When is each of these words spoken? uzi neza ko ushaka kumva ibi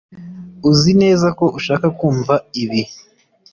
uzi 0.69 0.91
neza 1.01 1.27
ko 1.39 1.45
ushaka 1.57 1.87
kumva 1.99 2.35
ibi 2.63 2.81